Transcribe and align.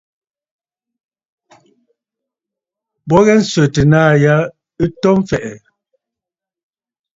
Bɨ 3.07 3.17
ghɛɛ 3.25 3.37
nswɛ̀tə 3.41 3.81
naà 3.91 4.11
ya 4.23 4.35
ɨ 4.83 4.85
to 5.01 5.09
mfɛ̀ʼɛ̀. 5.19 5.55